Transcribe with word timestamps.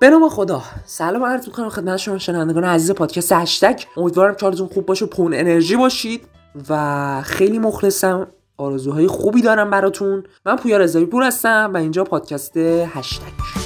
به 0.00 0.10
نام 0.10 0.28
خدا. 0.28 0.62
سلام 0.86 1.24
عرض 1.24 1.46
می‌کنم 1.46 1.68
خدمت 1.68 1.96
شما 1.96 2.18
شنوندگان 2.18 2.64
عزیز 2.64 2.90
پادکست 2.90 3.32
هشتگ. 3.32 3.80
امیدوارم 3.96 4.34
که 4.34 4.64
خوب 4.74 4.86
باشه 4.86 5.06
پون 5.06 5.34
انرژی 5.34 5.76
باشید 5.76 6.28
و 6.68 7.22
خیلی 7.22 7.58
مخلصم. 7.58 8.26
آرزوهای 8.56 9.06
خوبی 9.06 9.42
دارم 9.42 9.70
براتون. 9.70 10.24
من 10.46 10.56
پویا 10.56 10.76
رضایی 10.76 11.06
پور 11.06 11.22
هستم 11.22 11.70
و 11.74 11.76
اینجا 11.76 12.04
پادکست 12.04 12.56
هشتگ. 12.56 13.57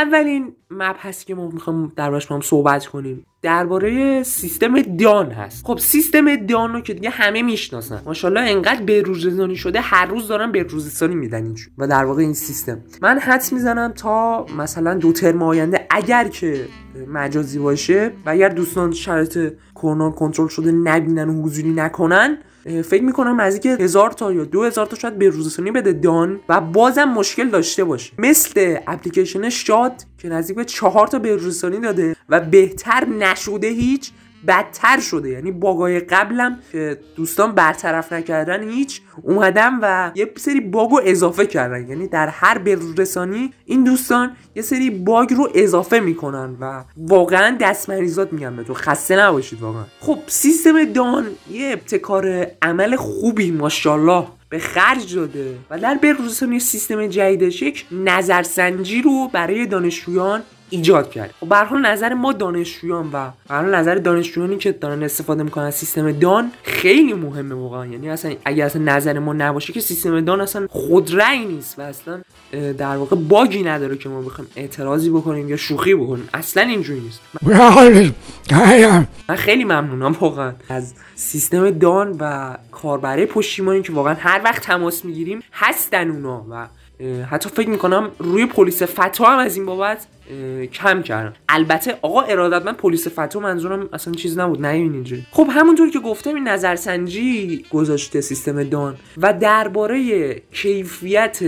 اولین 0.00 0.52
مبحثی 0.70 1.26
که 1.26 1.34
ما 1.34 1.50
می‌خوام 1.50 1.92
دربارش 1.96 2.26
با 2.26 2.36
هم 2.36 2.42
صحبت 2.42 2.86
کنیم 2.86 3.26
درباره 3.42 4.22
سیستم 4.22 4.82
دان 4.82 5.30
هست. 5.30 5.66
خب 5.66 5.78
سیستم 5.78 6.36
دان 6.36 6.72
رو 6.72 6.80
که 6.80 6.94
دیگه 6.94 7.10
همه 7.10 7.42
می‌شناسن. 7.42 8.02
ماشاءالله 8.06 8.50
انقدر 8.50 8.82
به 8.82 9.02
روزرسانی 9.02 9.56
شده 9.56 9.80
هر 9.80 10.06
روز 10.06 10.28
دارن 10.28 10.52
به 10.52 10.62
روزرسانی 10.62 11.14
میدن 11.14 11.54
و 11.78 11.86
در 11.86 12.04
واقع 12.04 12.22
این 12.22 12.34
سیستم. 12.34 12.80
من 13.02 13.18
حدس 13.18 13.52
می‌زنم 13.52 13.92
تا 13.92 14.46
مثلا 14.58 14.94
دو 14.94 15.12
ترم 15.12 15.42
آینده 15.42 15.86
اگر 15.90 16.28
که 16.28 16.66
مجازی 17.08 17.58
باشه 17.58 18.12
و 18.26 18.30
اگر 18.30 18.48
دوستان 18.48 18.92
شرط 18.92 19.38
کرونا 19.74 20.10
کنترل 20.10 20.48
شده 20.48 20.72
نبینن 20.72 21.28
و 21.28 21.42
حضوری 21.42 21.72
نکنن 21.72 22.38
فکر 22.70 23.02
می‌کنم 23.02 23.40
نزدیک 23.40 23.66
هزار 23.80 24.10
تا 24.10 24.32
یا 24.32 24.44
دو 24.44 24.62
هزار 24.62 24.86
تا 24.86 24.96
شاید 24.96 25.18
به 25.18 25.28
روزرسانی 25.28 25.70
بده 25.70 25.92
دان 25.92 26.40
و 26.48 26.60
بازم 26.60 27.04
مشکل 27.04 27.48
داشته 27.48 27.84
باشه 27.84 28.12
مثل 28.18 28.76
اپلیکیشن 28.86 29.48
شاد 29.48 29.92
که 30.18 30.28
نزدیک 30.28 30.56
به 30.56 30.64
چهار 30.64 31.06
تا 31.06 31.18
به 31.18 31.36
روزرسانی 31.36 31.80
داده 31.80 32.16
و 32.28 32.40
بهتر 32.40 33.06
نشده 33.06 33.68
هیچ 33.68 34.10
بدتر 34.46 35.00
شده. 35.00 35.28
یعنی 35.28 35.50
باگای 35.50 36.00
قبلم 36.00 36.58
که 36.72 36.98
دوستان 37.16 37.52
برطرف 37.52 38.12
نکردن 38.12 38.70
هیچ 38.70 39.00
اومدم 39.22 39.78
و 39.82 40.12
یه 40.14 40.32
سری 40.36 40.60
باگ 40.60 40.90
رو 40.90 41.00
اضافه 41.04 41.46
کردن. 41.46 41.88
یعنی 41.88 42.08
در 42.08 42.28
هر 42.28 42.62
رسانی 42.98 43.52
این 43.64 43.84
دوستان 43.84 44.36
یه 44.54 44.62
سری 44.62 44.90
باگ 44.90 45.34
رو 45.34 45.48
اضافه 45.54 46.00
می‌کنن 46.00 46.56
و 46.60 46.84
واقعا 46.96 47.56
دستمریزات 47.60 48.32
میگم 48.32 48.56
به 48.56 48.64
تو. 48.64 48.74
خسته 48.74 49.16
نباشید 49.16 49.60
واقعا. 49.62 49.84
خب 50.00 50.18
سیستم 50.26 50.84
دان 50.84 51.26
یه 51.50 51.72
ابتکار 51.72 52.46
عمل 52.62 52.96
خوبی 52.96 53.50
ماشاءالله 53.50 54.26
به 54.48 54.58
خرج 54.58 55.14
داده. 55.14 55.54
و 55.70 55.78
در 55.78 55.98
رسانی 56.26 56.60
سیستم 56.60 57.06
جدیدش 57.06 57.62
یک 57.62 57.86
نظرسنجی 57.92 59.02
رو 59.02 59.28
برای 59.32 59.66
دانشجویان 59.66 60.42
ایجاد 60.70 61.10
کرد. 61.10 61.34
خب 61.40 61.48
به 61.48 61.56
حال 61.56 61.86
نظر 61.86 62.14
ما 62.14 62.32
دانشجویان 62.32 63.10
و 63.12 63.30
به 63.48 63.54
نظر 63.54 63.94
دانشجویانی 63.94 64.56
که 64.56 64.72
دارن 64.72 65.02
استفاده 65.02 65.42
می‌کنن 65.42 65.70
سیستم 65.70 66.12
دان 66.12 66.52
خیلی 66.62 67.12
مهمه 67.12 67.54
واقعا. 67.54 67.86
یعنی 67.86 68.10
اصلا 68.10 68.34
اگر 68.44 68.66
اصلا 68.66 68.82
نظر 68.82 69.18
ما 69.18 69.32
نباشه 69.32 69.72
که 69.72 69.80
سیستم 69.80 70.20
دان 70.20 70.40
اصلا 70.40 70.66
خودرأی 70.70 71.44
نیست 71.44 71.78
و 71.78 71.82
اصلا 71.82 72.20
در 72.78 72.96
واقع 72.96 73.16
باگی 73.16 73.62
نداره 73.62 73.96
که 73.96 74.08
ما 74.08 74.22
بخوایم 74.22 74.50
اعتراضی 74.56 75.10
بکنیم 75.10 75.48
یا 75.48 75.56
شوخی 75.56 75.94
بکنیم. 75.94 76.28
اصلا 76.34 76.62
اینجوری 76.62 77.00
نیست. 77.00 77.20
من 79.28 79.36
خیلی 79.36 79.64
ممنونم 79.64 80.16
واقعا 80.20 80.52
از 80.68 80.94
سیستم 81.14 81.70
دان 81.70 82.16
و 82.20 82.56
کاربره 82.72 83.26
پشتیبانی 83.26 83.82
که 83.82 83.92
واقعا 83.92 84.14
هر 84.14 84.40
وقت 84.44 84.62
تماس 84.62 85.04
می‌گیریم 85.04 85.40
هستن 85.52 86.10
اونا 86.10 86.46
و 86.50 86.66
حتی 87.30 87.50
فکر 87.50 87.68
می‌کنم 87.68 88.10
روی 88.18 88.46
پلیس 88.46 88.82
فتا 88.82 89.24
هم 89.24 89.38
از 89.38 89.56
این 89.56 89.66
بابت 89.66 90.06
کم 90.72 91.02
کردن 91.02 91.32
البته 91.48 91.98
آقا 92.02 92.20
ارادت 92.20 92.66
من 92.66 92.72
پلیس 92.72 93.08
فتا 93.08 93.40
منظورم 93.40 93.88
اصلا 93.92 94.14
چیز 94.14 94.38
نبود 94.38 94.60
نه 94.60 94.68
اینجوری 94.68 95.26
خب 95.30 95.46
همونطور 95.50 95.90
که 95.90 95.98
گفتم 95.98 96.34
این 96.34 96.48
نظرسنجی 96.48 97.64
گذاشته 97.72 98.20
سیستم 98.20 98.62
دان 98.62 98.96
و 99.16 99.32
درباره 99.32 100.34
کیفیت 100.52 101.40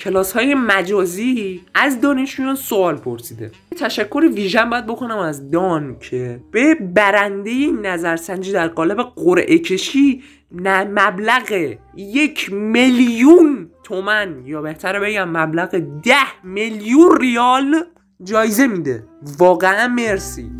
کلاس 0.00 0.32
های 0.32 0.54
مجازی 0.54 1.60
از 1.74 2.00
دانشجویان 2.00 2.54
سوال 2.54 2.96
پرسیده. 2.96 3.50
تشکر 3.78 4.24
ویژن 4.34 4.70
باید 4.70 4.86
بکنم 4.86 5.18
از 5.18 5.50
دان 5.50 5.96
که 6.00 6.40
به 6.50 6.74
برنده 6.74 7.70
نظرسنجی 7.82 8.52
در 8.52 8.68
قالب 8.68 9.02
قرعه 9.16 9.58
کشی 9.58 10.22
مبلغ 10.54 11.76
یک 11.96 12.52
میلیون 12.52 13.70
تومن 13.84 14.42
یا 14.46 14.62
بهتره 14.62 15.00
بگم 15.00 15.28
مبلغ 15.28 15.70
ده 16.02 16.44
میلیون 16.44 17.20
ریال 17.20 17.84
جایزه 18.22 18.66
میده. 18.66 19.04
واقعا 19.38 19.88
مرسی. 19.88 20.50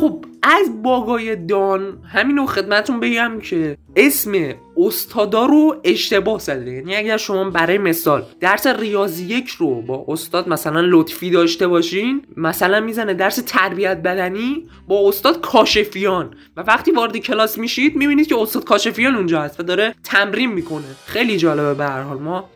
خب 0.00 0.24
از 0.42 0.82
باگای 0.82 1.36
دان 1.36 1.98
همین 2.12 2.36
رو 2.36 2.46
خدمتون 2.46 3.00
بگم 3.00 3.38
که 3.42 3.76
اسم 3.96 4.54
استادا 4.76 5.46
رو 5.46 5.76
اشتباه 5.84 6.40
زده. 6.40 6.72
یعنی 6.72 6.96
اگر 6.96 7.16
شما 7.16 7.50
برای 7.50 7.78
مثال 7.78 8.24
درس 8.40 8.66
ریاضی 8.66 9.24
یک 9.24 9.48
رو 9.48 9.82
با 9.82 10.04
استاد 10.08 10.48
مثلا 10.48 10.80
لطفی 10.84 11.30
داشته 11.30 11.66
باشین 11.66 12.22
مثلا 12.36 12.80
می‌زنه 12.80 13.14
درس 13.14 13.36
تربیت 13.46 13.96
بدنی 13.96 14.66
با 14.88 15.08
استاد 15.08 15.40
کاشفیان. 15.40 16.30
و 16.56 16.60
وقتی 16.60 16.90
وارد 16.90 17.16
کلاس 17.16 17.58
میشید 17.58 17.96
می‌بینید 17.96 18.26
که 18.26 18.36
استاد 18.38 18.64
کاشفیان 18.64 19.14
اونجا 19.14 19.40
هست 19.40 19.60
و 19.60 19.62
داره 19.62 19.94
تمرین 20.04 20.52
می‌کنه. 20.52 20.84
خیلی 21.06 21.36
جالبه 21.36 21.74
به 21.74 21.84
هر 21.84 22.02
حال. 22.02 22.18
ما 22.18 22.50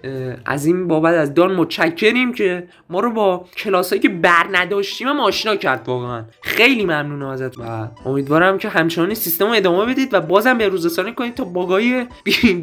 از 0.46 0.66
این 0.66 0.88
بابت 0.88 1.14
از 1.14 1.34
دان 1.34 1.54
متشکریم 1.54 2.32
که 2.32 2.68
ما 2.90 3.00
رو 3.00 3.10
با 3.10 3.44
کلاسایی 3.56 4.02
که 4.02 4.08
بر 4.08 4.46
نداشتیم 4.52 5.08
هم 5.08 5.20
آشنا 5.20 5.56
کرد 5.56 5.82
واقعا. 5.86 6.24
خیلی 6.42 6.84
ممنونم 6.84 7.26
ازت 7.26 7.58
و 7.58 7.88
امیدوارم 8.06 8.58
که 8.58 8.68
همچنان 8.68 9.14
سیستم 9.14 9.46
رو 9.46 9.52
ادامه 9.52 9.92
بدید 9.92 10.14
و 10.14 10.20
بازم 10.20 10.58
به 10.58 10.68
روزرسانی 10.68 11.14
کنید. 11.14 11.29
تا 11.30 11.44
باگای 11.44 12.06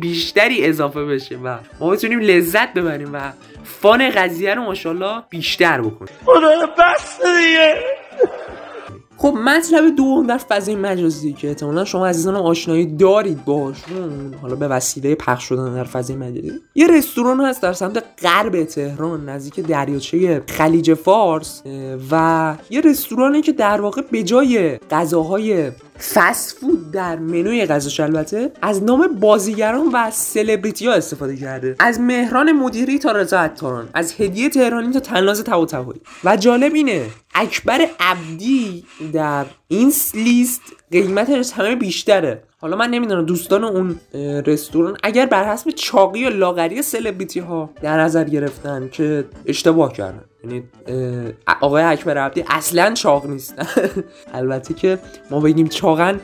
بیشتری 0.02 0.66
اضافه 0.66 1.06
بشه 1.06 1.38
و 1.38 1.58
ما 1.80 1.90
بتونیم 1.90 2.20
لذت 2.20 2.74
ببریم 2.74 3.14
و 3.14 3.32
فان 3.64 4.10
قضیه 4.10 4.54
رو 4.54 4.62
ماشاءالله 4.62 5.24
بیشتر 5.30 5.82
بکنیم. 5.82 6.14
بس 6.78 7.20
دیگه. 7.22 7.84
خب 9.18 9.34
مطلب 9.46 9.96
دوم 9.96 10.28
در 10.28 10.38
فضای 10.38 10.76
مجازی 10.76 11.34
که 11.34 11.48
احتمالا 11.48 11.86
شما 11.86 12.08
عزیزان 12.08 12.36
آشنایی 12.36 12.86
دارید 12.86 13.46
باشون 13.46 14.34
حالا 14.42 14.56
به 14.56 14.68
وسیله 14.68 15.16
پخش 15.16 15.44
شدن 15.44 15.74
در 15.74 15.84
فضای 15.84 16.16
مجازی 16.16 16.52
یه 16.76 16.88
رستوران 16.88 17.42
هست 17.42 17.62
در 17.62 17.74
سمت 17.74 18.04
غرب 18.22 18.64
تهران 18.64 19.30
نزدیک 19.30 19.60
دریاچه 19.60 20.42
خلیج 20.48 20.94
فارس 20.94 21.64
و 22.12 22.56
یه 22.70 22.82
رستورانی 22.82 23.42
که 23.42 23.52
در 23.52 23.82
واقع 23.82 24.02
به 24.12 24.24
جای 24.24 24.78
غذاهای 24.78 25.72
فست 26.14 26.58
فود 26.58 26.92
در 26.92 27.20
منوی 27.20 27.66
غذاش 27.66 28.00
البته 28.00 28.52
از 28.62 28.84
نام 28.84 29.08
بازیگران 29.08 29.88
و 29.94 30.12
سلبریتی 30.12 30.88
ها 30.88 30.94
استفاده 30.94 31.36
کرده. 31.36 31.76
از 31.80 32.00
مهران 32.00 32.52
مدیری 32.52 33.00
تا 33.00 33.12
رضا 33.12 33.40
عطاران 33.40 33.90
از 33.94 34.14
هدیه 34.20 34.50
تهرانی 34.50 34.94
تا 34.94 35.00
تناز 35.00 35.44
طباطبایی 35.44 36.02
و 36.24 36.38
جالب 36.38 36.74
اینه 36.74 37.06
اکبر 37.38 37.88
عبدی 38.00 38.84
در 39.14 39.46
این 39.68 39.94
لیست 40.14 40.62
قیمتش 40.92 41.52
همه 41.54 41.76
بیشتره. 41.76 42.44
حالا 42.60 42.78
من 42.78 42.90
نمی‌دونم 42.90 43.26
دوستان 43.26 43.64
اون 43.64 44.00
رستوران 44.46 44.98
اگر 45.04 45.26
بر 45.26 45.54
حسب 45.54 45.70
چاقی 45.70 46.26
و 46.26 46.30
لاغری 46.30 46.82
سلبریتی 46.82 47.40
ها 47.40 47.70
در 47.82 48.00
نظر 48.00 48.24
گرفتن 48.24 48.90
که 48.92 49.26
اشتباه 49.46 49.94
کردن. 49.94 50.24
یعنی 50.44 50.64
آقای 51.62 51.84
اکبر 51.84 52.18
عبدی 52.18 52.44
اصلا 52.50 52.94
چاق 52.94 53.26
نیستن 53.26 53.68
البته 54.34 54.74
که 54.74 55.00
ما 55.32 55.40
بگیم 55.40 55.68
چاقن 55.68 56.20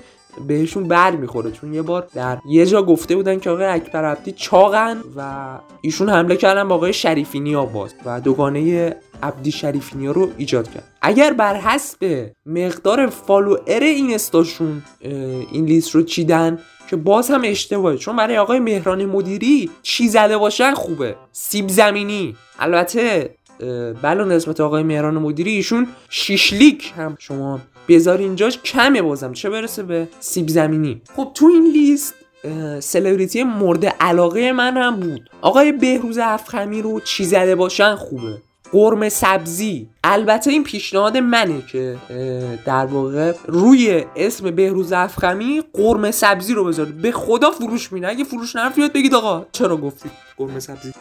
بهشون 0.47 0.83
بر 0.83 1.11
می‌خوره. 1.11 1.51
چون 1.51 1.73
یه 1.73 1.81
بار 1.81 2.07
در 2.15 2.37
یه 2.49 2.65
جا 2.65 2.83
گفته 2.83 3.15
بودن 3.15 3.39
که 3.39 3.49
آقای 3.49 3.65
اکبر 3.65 4.05
عبدی 4.05 4.31
چاقن 4.31 4.97
و 5.15 5.45
ایشون 5.81 6.09
حمله 6.09 6.35
کردن 6.35 6.67
با 6.67 6.75
آقای 6.75 6.93
شریفینی 6.93 7.55
باز 7.55 7.95
و 8.05 8.21
دوگانه 8.21 8.95
عبدی 9.23 9.51
شریفینی 9.51 10.07
رو 10.07 10.29
ایجاد 10.37 10.71
کرد. 10.71 10.83
اگر 11.01 11.33
بر 11.33 11.55
حسب 11.55 12.31
مقدار 12.45 13.07
فالوئر 13.07 13.83
این 13.83 14.13
استاشون 14.13 14.83
این 15.51 15.65
لیست 15.65 15.95
رو 15.95 16.03
چیدن 16.03 16.59
که 16.89 16.95
باز 16.95 17.31
هم 17.31 17.41
اشتباهه. 17.43 17.97
چون 17.97 18.15
برای 18.15 18.37
آقای 18.37 18.59
مهران 18.59 19.05
مدیری 19.05 19.69
چی 19.81 20.07
زده 20.07 20.37
باشن 20.37 20.73
خوبه. 20.73 21.15
سیب 21.31 21.67
زمینی. 21.67 22.35
البته 22.59 23.35
بلا 24.01 24.23
نسبت 24.23 24.59
آقای 24.59 24.83
مهران 24.83 25.13
مدیری 25.13 25.51
ایشون 25.51 25.87
شیشلیک 26.09 26.93
هم 26.97 27.15
شما 27.19 27.59
بذار 27.87 28.17
اینجا 28.17 28.49
کمه 28.49 29.01
بازم. 29.01 29.33
چه 29.33 29.49
برسه 29.49 29.83
به 29.83 30.07
سیب 30.19 30.47
زمینی. 30.47 31.01
خب 31.15 31.31
تو 31.33 31.45
این 31.45 31.71
لیست 31.71 32.13
سلبریتی 32.79 33.43
مورد 33.43 33.85
علاقه 33.85 34.51
من 34.51 34.77
هم 34.77 34.95
بود. 34.95 35.29
آقای 35.41 35.71
بهروز 35.71 36.17
افخمی 36.17 36.81
رو 36.81 36.99
چی 36.99 37.25
زده 37.25 37.55
باشن 37.55 37.95
خوبه. 37.95 38.37
قرم 38.71 39.09
سبزی. 39.09 39.89
البته 40.03 40.51
این 40.51 40.63
پیشنهاد 40.63 41.17
منه 41.17 41.61
که 41.71 41.97
در 42.65 42.85
واقع 42.85 43.33
روی 43.45 44.05
اسم 44.15 44.51
بهروز 44.51 44.91
افخمی 44.91 45.63
قرم 45.73 46.11
سبزی 46.11 46.53
رو 46.53 46.63
بذارید 46.63 47.01
به 47.01 47.11
خدا 47.11 47.51
فروش 47.51 47.91
میده 47.91 48.07
اگه 48.07 48.23
فروش 48.23 48.55
نرفت 48.55 48.75
بیاد 48.75 48.93
بگید 48.93 49.15
آقا. 49.15 49.45
چرا 49.51 49.77
گفتید 49.77 50.11
قرمه 50.37 50.59
سبزی؟ 50.59 50.93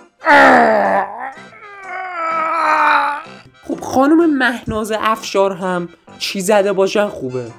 خانم 3.82 4.38
مهناز 4.38 4.92
افشار 5.00 5.52
هم 5.52 5.88
چی 6.18 6.40
زده 6.40 6.72
باشن 6.72 7.08
خوبه. 7.08 7.50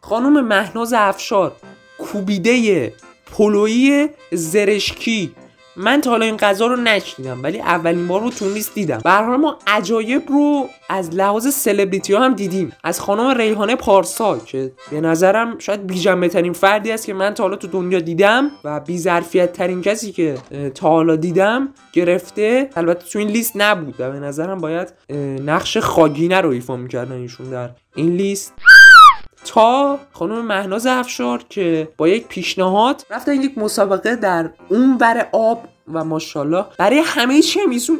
خانم 0.00 0.44
مهناز 0.46 0.92
افشار 0.92 1.52
کوبیده 1.98 2.92
پلویی 3.32 4.08
زرشکی. 4.32 5.34
من 5.78 6.00
تا 6.00 6.10
حالا 6.10 6.24
این 6.24 6.36
غذا 6.36 6.66
رو 6.66 6.76
نشنیدم 6.76 7.42
ولی 7.42 7.60
اولین 7.60 8.08
بار 8.08 8.20
رو 8.20 8.30
تو 8.30 8.48
لیست 8.48 8.74
دیدم. 8.74 9.00
به 9.04 9.20
ما 9.20 9.58
عجایب 9.66 10.22
رو 10.28 10.68
از 10.90 11.14
لحاظ 11.14 11.46
سلبریتی 11.54 12.12
ها 12.12 12.24
هم 12.24 12.34
دیدیم. 12.34 12.72
از 12.84 13.00
خانم 13.00 13.38
ریحانه 13.38 13.76
پارسا 13.76 14.38
که 14.38 14.72
به 14.90 15.00
نظرم 15.00 15.58
شاید 15.58 15.86
بیجنبه 15.86 16.28
ترین 16.28 16.52
فردی 16.52 16.92
است 16.92 17.06
که 17.06 17.14
من 17.14 17.34
تا 17.34 17.42
حالا 17.42 17.56
تو 17.56 17.66
دنیا 17.66 18.00
دیدم 18.00 18.50
و 18.64 18.80
بی 18.80 18.98
ترین 19.46 19.82
کسی 19.82 20.12
که 20.12 20.34
تا 20.74 20.88
حالا 20.88 21.16
دیدم 21.16 21.68
گرفته 21.92 22.70
البته 22.76 23.08
تو 23.10 23.18
این 23.18 23.28
لیست 23.28 23.52
نبود 23.54 23.94
و 23.98 24.10
به 24.10 24.20
نظرم 24.20 24.58
باید 24.58 24.92
نقش 25.46 25.78
خاگینه 25.78 26.40
رو 26.40 26.50
ایفا 26.50 26.76
می‌کردن 26.76 27.12
ایشون 27.12 27.50
در 27.50 27.70
این 27.94 28.16
لیست. 28.16 28.52
تا 29.48 29.98
خانم 30.12 30.46
مهناز 30.46 30.86
افشار 30.86 31.42
که 31.48 31.88
با 31.96 32.08
یک 32.08 32.26
پیشنهاد 32.26 33.02
رفتن 33.10 33.42
یک 33.42 33.58
مسابقه 33.58 34.16
در 34.16 34.50
اون 34.68 34.98
بر 34.98 35.26
آب 35.32 35.64
و 35.92 36.04
ماشاءالله 36.04 36.64
برای 36.78 37.02
همه 37.04 37.42
چی 37.42 37.60
هم 37.60 37.70
ایشون 37.70 37.98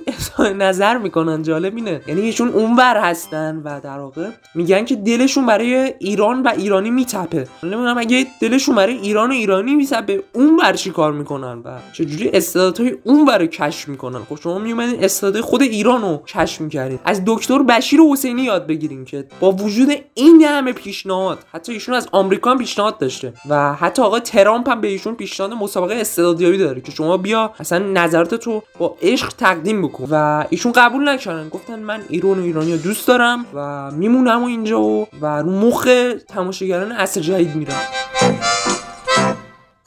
نظر 0.56 0.98
می‌کنن 0.98 1.42
جالب 1.42 1.76
اینه. 1.76 2.00
یعنی 2.06 2.20
ایشون 2.20 2.48
اونور 2.48 2.96
هستن 2.96 3.62
و 3.64 3.80
در 3.80 3.98
واقع 3.98 4.28
میگن 4.54 4.84
که 4.84 4.96
دلشون 4.96 5.46
برای 5.46 5.94
ایران 5.98 6.42
و 6.42 6.48
ایرانی 6.56 6.90
میتپه. 6.90 7.48
نمی‌دونم 7.62 7.98
اگه 7.98 8.26
دلشون 8.40 8.74
برای 8.74 8.94
ایران 8.94 9.30
و 9.30 9.32
ایرانی 9.32 9.74
میتپه 9.74 10.22
اونور 10.32 10.72
چی 10.72 10.90
کار 10.90 11.12
می‌کنن 11.12 11.58
و 11.64 11.78
چجوری 11.92 12.28
استعدادهای 12.28 12.96
اونور 13.04 13.38
رو 13.38 13.46
کشف 13.46 13.88
می‌کنن؟ 13.88 14.20
خب 14.28 14.38
شما 14.42 14.58
میومدین 14.58 15.04
استعداد 15.04 15.40
خود 15.40 15.62
ایران 15.62 16.02
رو 16.02 16.22
کشف 16.26 16.60
می‌کردین. 16.60 16.98
از 17.04 17.22
دکتر 17.26 17.62
بشیر 17.62 18.00
حسینی 18.12 18.42
یاد 18.42 18.66
بگیرین 18.66 19.04
که 19.04 19.24
با 19.40 19.52
وجود 19.52 19.88
این 20.14 20.42
همه 20.42 20.72
پیشنهاد 20.72 21.38
حتی 21.52 21.72
ایشون 21.72 21.94
از 21.94 22.08
آمریکا 22.12 22.54
پیشنهاد 22.54 22.98
داشته 22.98 23.32
و 23.48 23.74
حتی 23.74 24.02
آقا 24.02 24.20
ترامپ 24.20 24.70
هم 24.70 24.80
به 24.80 24.88
ایشون 24.88 25.14
پیشنهاد 25.14 25.52
مسابقه 25.52 25.94
استعدادیابی 25.94 26.58
داره 26.58 26.80
که 26.80 26.92
شما 26.92 27.16
بیا 27.16 27.52
نظرات 27.78 28.34
تو 28.34 28.62
با 28.78 28.96
عشق 29.02 29.28
تقدیم 29.28 29.82
بکن. 29.82 30.06
و 30.10 30.44
ایشون 30.50 30.72
قبول 30.72 31.08
نکردن. 31.08 31.48
گفتن 31.48 31.78
من 31.78 32.00
ایران 32.08 32.38
و 32.38 32.42
ایرانی 32.42 32.78
دوست 32.78 33.08
دارم 33.08 33.46
و 33.54 33.90
میمونم 33.90 34.42
و 34.42 34.46
اینجا 34.46 34.80
و, 34.80 35.06
و 35.20 35.26
رو 35.26 35.50
مخ 35.50 35.88
تماشاگران 36.28 36.92
عصر 36.92 37.20
جدید 37.20 37.54
میرم. 37.54 37.97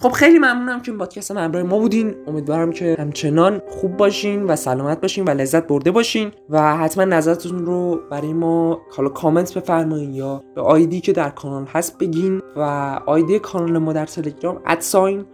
خب 0.01 0.11
خیلی 0.11 0.37
ممنونم 0.37 0.81
که 0.81 0.91
این 0.91 0.99
پادکست 0.99 1.31
همراه 1.31 1.63
ما 1.63 1.79
بودین. 1.79 2.15
امیدوارم 2.27 2.71
که 2.71 2.95
همچنان 2.99 3.61
خوب 3.67 3.97
باشین 3.97 4.43
و 4.43 4.55
سلامت 4.55 5.01
باشین 5.01 5.25
و 5.25 5.29
لذت 5.29 5.67
برده 5.67 5.91
باشین 5.91 6.31
و 6.49 6.77
حتما 6.77 7.03
نظرتون 7.03 7.65
رو 7.65 7.99
برای 8.11 8.33
ما 8.33 8.81
حالا 8.91 9.09
کامنت 9.09 9.53
بفرمایید 9.53 10.15
یا 10.15 10.43
به 10.55 10.61
آیدی 10.61 11.01
که 11.01 11.13
در 11.13 11.29
کانال 11.29 11.65
هست 11.65 11.97
بگین 11.97 12.41
و 12.55 12.61
آیدی 13.05 13.39
کانال 13.39 13.77
ما 13.77 13.93
در 13.93 14.05
تلگرام 14.05 14.61
ادساین 14.65 15.25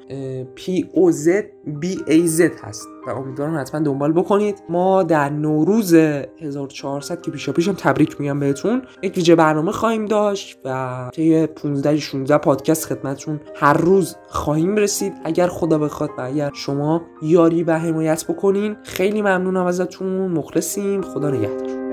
پی 0.56 0.90
او 0.94 1.12
زد 1.12 1.46
بی 1.66 2.00
ای 2.08 2.28
زد 2.28 2.60
هست. 2.63 2.88
و 3.07 3.09
امیدوارم 3.09 3.59
حتما 3.59 3.81
دنبال 3.81 4.13
بکنید. 4.13 4.63
ما 4.69 5.04
در 5.04 5.30
نوروز 5.30 5.94
1400 5.94 7.21
که 7.21 7.31
پیشا 7.31 7.51
پیشم 7.51 7.74
تبریک 7.74 8.21
میگم 8.21 8.39
بهتون 8.39 8.81
یک 9.01 9.18
ویژه 9.18 9.36
برنامه 9.36 9.71
خواهیم 9.71 10.06
داشت 10.06 10.59
و 10.65 11.09
طی 11.13 11.48
15 11.48 11.98
16 11.98 12.38
پادکست 12.38 12.86
خدمتتون 12.86 13.39
هر 13.56 13.74
روز 13.74 14.15
خواهیم 14.27 14.75
رسید. 14.75 15.13
اگر 15.24 15.48
خدا 15.48 15.77
بخواد 15.77 16.09
و 16.18 16.21
اگر 16.21 16.51
شما 16.54 17.01
یاری 17.21 17.63
و 17.63 17.71
حمایت 17.71 18.25
بکنین 18.27 18.77
خیلی 18.83 19.21
ممنونم 19.21 19.65
ازتون. 19.65 20.31
مخلصیم. 20.31 21.01
خدا 21.01 21.30
نگهدار. 21.30 21.87